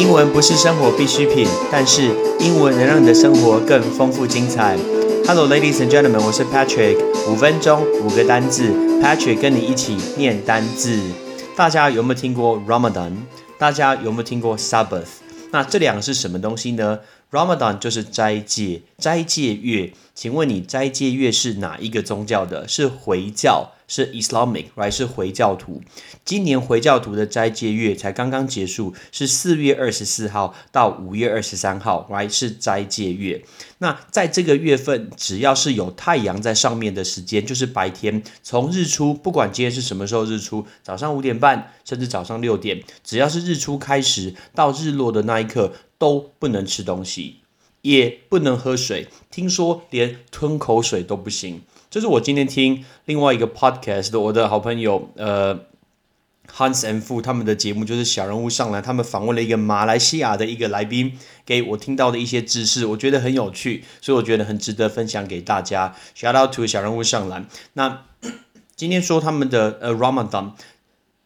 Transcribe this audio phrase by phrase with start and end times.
[0.00, 4.74] 英文不是生活必需品，但是英文能让你的生活更丰富精彩。
[5.26, 6.96] Hello, ladies and gentlemen，我是 Patrick。
[7.30, 8.70] 五分钟五个单字
[9.02, 10.98] ，Patrick 跟你一起念单字。
[11.54, 13.12] 大家有没有听过 Ramadan？
[13.58, 15.20] 大家有没有听过 Sabbath？
[15.50, 17.00] 那这两个是什么东西呢
[17.30, 19.92] ？Ramadan 就是斋戒，斋戒月。
[20.14, 22.68] 请问你斋戒月是哪一个宗教的？
[22.68, 23.72] 是回教？
[23.88, 24.90] 是 Islamic，right？
[24.90, 25.82] 是回教徒。
[26.24, 32.28] 今年回教徒的斋戒月才刚刚结束，是四月二十四号到五月二十三号，right？
[32.28, 33.42] 是斋戒月。
[33.78, 47.36] 那在这个月份，只要是有太阳在上面的时间，就是白天，从日出，不管今天是什么时候日出，早上五点半，甚至早上六点，只要是日出开始到日落的那一刻，都不能吃东西，
[47.82, 49.06] 也不能喝水。
[49.30, 51.60] 听说连吞口水都不行。
[51.90, 55.66] 这是我今天听另外一个 podcast 的我的好朋友呃
[56.56, 65.94] Hans and Fu 他们的节目，就是小人物上来，他们访问了一个马来西亚的一个来宾，给我听到的一些知识，我觉得很有趣，所以我觉得很值得分享给大家。
[66.16, 67.44] Shout out to 小人物上来。
[67.74, 68.06] 那
[68.74, 70.52] 今天说他们的呃 Ramadan，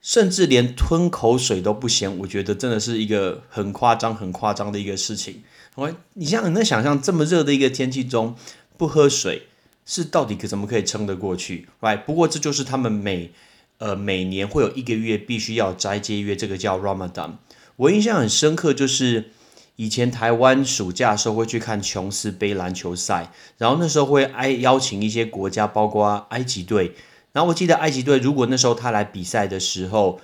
[0.00, 5.42] 甚至连吞口水都不行，我觉得真的是一个很夸张、很夸张的一个事情。
[5.74, 8.34] 我你像你能想象这么热的一个天气中
[8.76, 9.42] 不喝水？
[9.90, 12.02] 是到底可怎么可以撑得过去？Right？
[12.04, 13.32] 不过这就是他们每
[13.78, 17.36] 呃每年会有一个月必须要斋戒月，这个叫 Ramadan。
[17.76, 19.30] 我印象很深刻，就是
[19.76, 26.94] 以前台湾暑假的时候会去看琼斯杯篮球赛，然后那时候会挨邀请一些国家，包括埃及队。
[27.32, 30.20] 然后我记得埃及队如果那时候他来比赛的时候，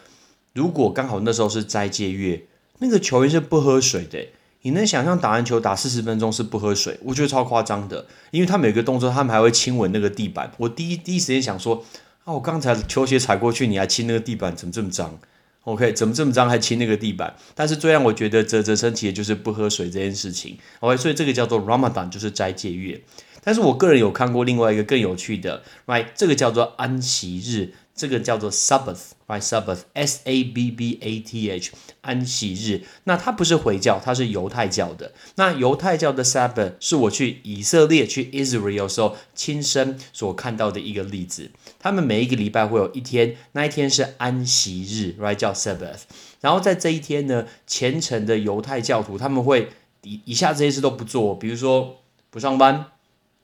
[0.52, 2.44] 如果刚好那时候是斋戒月，
[2.78, 4.26] 那个球员是不喝水的。
[4.62, 6.98] 你能想象打篮球打四十分钟是不喝水？
[7.02, 10.50] 我觉得超夸张的，因为他每个动作他们还会亲吻那个地板。
[10.56, 11.84] 我第一第一时间想说，
[12.24, 15.18] 啊，我刚才球鞋踩过去，你还亲那个地板，怎么这么脏
[15.64, 17.34] ？OK，怎么这么脏还亲那个地板？
[17.54, 20.56] 但是最让我觉得啧啧称奇的就是不喝水这件事情。
[20.80, 23.02] OK，所以这个叫做 Ramadan，就是斋戒月。
[23.44, 27.74] 但是我个人有看过另外一个更有趣的，Right，这个叫做安息日。
[27.96, 32.82] 这个叫做 Sabbath，right？Sabbath，S A B B A T H，安息日。
[33.04, 35.12] 那它不是回教，它是犹太教的。
[35.36, 41.52] 那犹太教的 Sabbath 是我去以色列去 Israel 时候亲身所看到的一个例子。
[41.78, 45.36] 他们每一个礼拜会有一天，那一天是安息日，right？
[45.36, 46.00] 叫 Sabbath。
[46.40, 49.68] 然后在这一天呢，虔诚的犹太教徒他们会
[50.02, 52.00] 以以下这些事都不做，比如说
[52.30, 52.86] 不上班，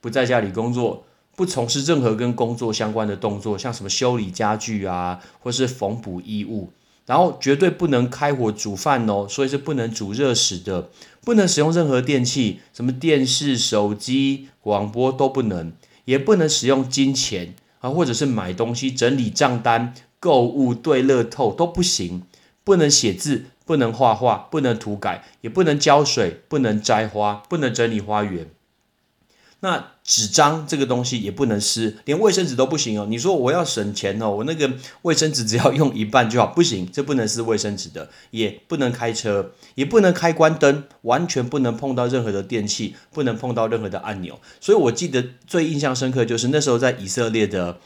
[0.00, 1.04] 不在家里工作。
[1.36, 6.70] 不从事任何跟工作相关的动作，像什么修理家具啊，或是缝补衣物，
[7.06, 10.90] 然后绝对不能开火煮饭哦，所以是不能煮热食的，
[11.22, 15.72] 不能使用任何电器，什么电视、手机、广播都不能，
[16.04, 22.24] 也不能使用金钱啊，或者是买东西、整理账单、购物、对乐透都不行，
[22.64, 28.48] 不能写字，不能画画，不能涂改，也不能浇水，不能摘花，不能整理花园。
[29.62, 33.06] 那纸张这个东西也不能撕，连卫生纸都不行哦。
[33.08, 34.72] 你说我要省钱哦，我那个
[35.02, 44.40] 卫生纸只要用一半就好，不行，这不能撕卫生纸的，也不能开车，也不能开关灯，完全不能碰到任何的电器，不能碰到任何的按钮。
[44.60, 47.78] 所以我记得最印象深刻就是那时候在以色列的，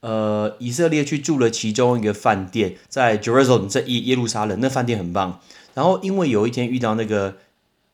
[0.00, 5.40] 呃，以色列去住了其中一个饭店，在 Jerusalem，在耶耶路撒冷，那饭店很棒。
[5.74, 7.36] 然后因为有一天遇到那个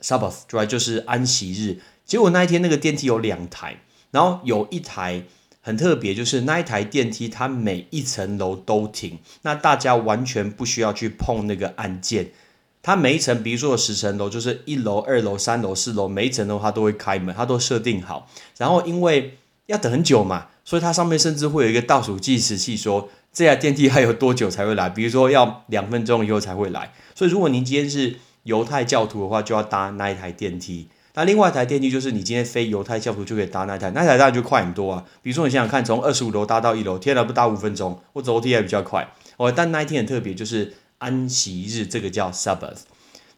[0.00, 1.80] Sabbath，就是安息日。
[2.06, 3.80] 结果那一天那个电梯有两台，
[4.12, 5.24] 然后有一台
[5.60, 12.30] 很特别，就是那一台电梯它每一层楼都停，那大家完全不需要去碰那个按键，
[12.80, 18.30] 它每一层，比如说十层楼，就是一楼、二楼、三楼、四楼，每一层的话都会开门，它都设定好。
[18.56, 26.92] 然后因为要等很久嘛，所以它上面甚至会有一个倒数计时器，说这台电梯还有多久才会来，比如说要两分钟以后才会来。
[27.16, 30.86] 所以如果您今天是犹太教徒的话，就要搭那一台电梯。
[31.16, 35.02] 那另外一台电梯就是你今天飞犹太教徒就可以搭那台，那台当然就快很多啊。
[35.22, 39.08] 比如说你想想看，从二十五楼搭到一楼，天哪，不搭五分钟，或走楼梯还比较快
[39.38, 39.50] 哦。
[39.50, 42.80] 但那一天很特别，就是安息日，这个叫 Sabbath。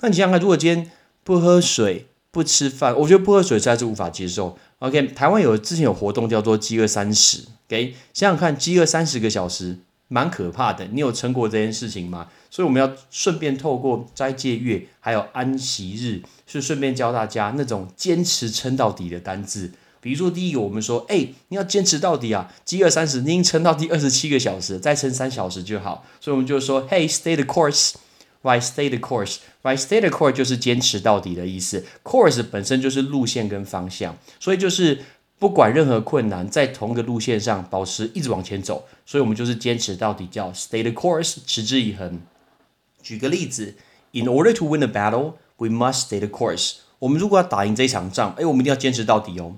[0.00, 0.90] 那你想想看，如果今天
[1.22, 4.58] 不喝水、不吃饭，我觉得不喝水实在是无法接受。
[4.80, 9.78] OK，台湾有之前有活动叫做饥饿三十，OK，想想看，饥饿三十个小时。
[10.08, 12.28] 蛮可怕的，你有撑过这件事情吗？
[12.50, 19.70] 所以我们要顺便透过斋戒月还有安息日，是顺便教大家那种坚持撑到底的单字。
[20.00, 26.06] 比如说第一个，我们说，哎，你要坚持到底啊，饥饿三十，你已经撑到第二十七个小时，再撑三小时就好。
[26.20, 31.84] 所以我们就说，Hey，stay the course，right？Stay the course，right？Stay the course 就是坚持到底的意思。
[32.02, 35.02] Course 本身就是路线跟方向，所以就是。
[35.38, 42.20] 不管任何困难，在同一个路线上保持一直往前走，所以我们就是坚持到底，叫 stay the course，持之以恒。
[43.00, 43.76] 举个例子
[44.12, 46.78] ，In order to win the battle, we must stay the course。
[46.98, 49.56] 我们如果要打赢这一场仗，哎，我们一定要坚持到底哦。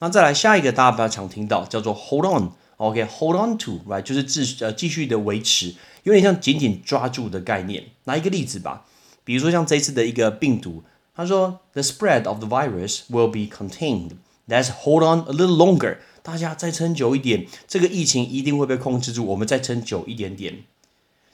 [0.00, 7.84] 那再来下一个，大家比较常听到叫做 hold on，OK，hold on to，right，就是继呃继续的维持，有点像紧紧抓住的概念。
[8.04, 8.84] 拿一个例子吧，
[9.24, 10.82] 比如说像这次的一个病毒，
[11.14, 14.10] 他说 the spread of the virus will be contained。
[14.48, 15.98] Let's hold on a little longer。
[16.22, 19.24] 大家再撑久一点，这个疫情一定会被控制住。
[19.26, 20.64] 我们再撑久一点点。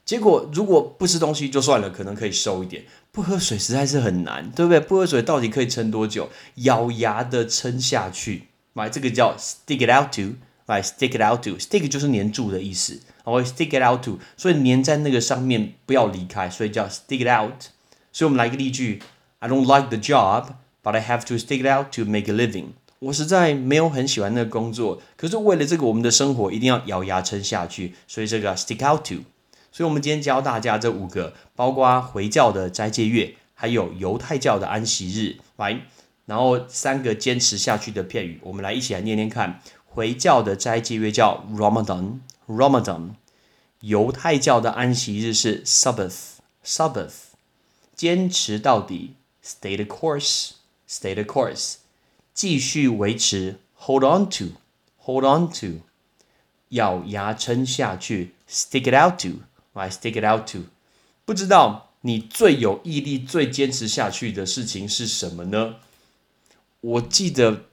[0.04, 4.80] 结果如果不吃东西就算了，可能可以瘦一点；不喝水实在是很难，对不对？
[4.80, 6.30] 不喝水到底可以撑多久？
[6.56, 12.94] 咬牙的撑下去，来，这个叫 stick it out to，来 stick it out to，stick 就是粘住的意思，
[13.24, 17.64] 然后 stick it out to，所以粘在那个上面不要离开，所以叫 stick it out。
[18.10, 19.02] 所以我们来一个例句
[19.40, 22.68] ：I don't like the job，but I have to stick it out to make a living。
[23.00, 29.22] 我实在没有很喜欢那个工作，可是为了这个我们的生活一定要咬牙撑下去，所以这个 stick out to。
[29.70, 35.82] 所以，我们今天教大家这五个，包括回教的斋戒月，还有犹太教的安息日，来，
[36.26, 39.60] 然后三个坚持下去的片语，我们来一起来念念看。
[39.86, 43.10] 回教的斋戒月叫 Ramadan，Ramadan；
[43.80, 47.12] 犹太教的安息日是 Sabbath，Sabbath；
[47.94, 49.14] 坚持到底
[49.44, 51.76] ，Stay the course，Stay the course；
[52.38, 55.80] 继续维持，Hold on to，Hold on to；
[56.68, 59.40] 咬牙撑下去，Stick it out to。
[59.72, 60.66] I stick it out to，
[61.24, 65.78] 不知道你最有毅力、最坚持下去的事情是什么呢？
[66.80, 67.64] 我记得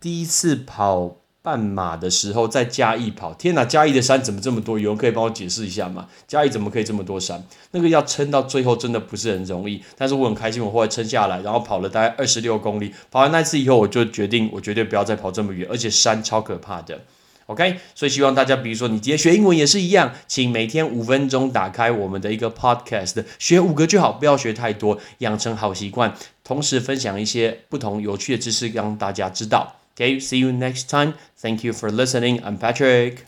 [0.00, 3.64] 第一次跑半马的时候，在嘉义跑，天哪！
[3.64, 4.78] 嘉义的山怎么这么多？
[4.78, 6.06] 有人可以帮我解释一下吗？
[6.28, 7.44] 嘉义怎么可以这么多山？
[7.72, 12.94] 那个要撑到最后真的不是很容易，但是我很开心，我后来撑下来，然后跑了大概二十六公里。
[13.10, 17.00] 跑完那次以后，我就决定，我绝对不要再跑这么远，而且山超可怕的。
[17.46, 26.14] OK，所以希望大家，比如说你今天学英文也是一样，请每天五分钟打开我们的一个 Podcast，学五个就好，不要学太多，养成好习惯，
[26.44, 29.81] 同时分享一些不同有趣的知识让大家知道。
[29.94, 31.14] OK，see you next time.
[31.36, 32.42] Thank you for listening.
[32.42, 33.26] I'm Patrick.